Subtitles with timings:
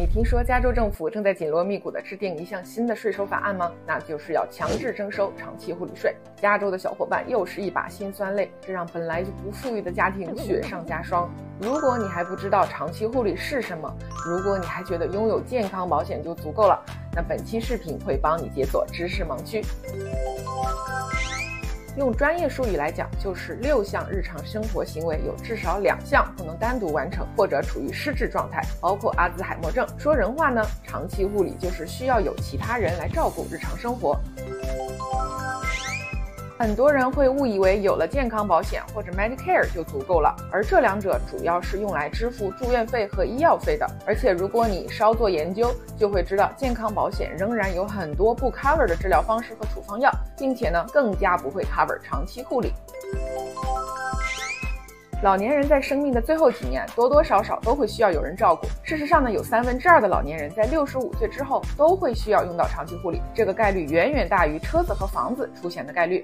[0.00, 3.70] 你听说加州政府正在紧锣密鼓地制定一项新的税收法案吗？
[3.86, 6.16] 那就是要强制征收长期护理税。
[6.40, 11.30] 加州的小伙伴又是一把辛酸泪，这让本来就不富裕的家庭雪上加霜。
[11.60, 13.94] 如果你还不知道长期护理是什么，
[14.24, 16.82] 如果你还觉得拥有健康保险就足够了，
[17.14, 19.62] 那本期视频会帮你解锁知识盲区。
[21.96, 29.86] 用专业术语来讲，就是六项日常生活行为有至少两项不能单独完成，或者处于失智状态，包括阿兹海默症。
[29.98, 34.18] 说人话呢，长期护理就是需要有其他人来照顾日常生活。
[36.60, 43.90] 很多人会误以为有了健康保险或者 Medicare 就足够了，而这两者主要是用来支付住院费和医药费的。
[44.06, 52.74] 而且如果你稍做研究，就会知道健康保险仍然有很多不 cover 的治疗方式和处方药，并且呢更加不会 cover 长期护理。
[55.22, 58.66] 老年人在生命的最后几年，多多少少都会需要有人照顾。
[58.82, 66.22] 事实上呢，有三分之二的老年人在六十五岁之后都会需要用到长期护理，这个概率远远大于车子和房子出险的概率。